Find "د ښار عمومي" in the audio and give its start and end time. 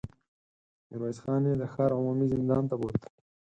1.61-2.27